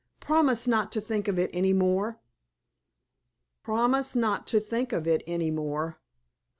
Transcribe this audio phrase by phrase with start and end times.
[0.19, 2.19] Promise not to think of it any more."
[3.61, 5.99] Promise not to think of it any more?